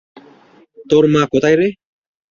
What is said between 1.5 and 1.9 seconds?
রে?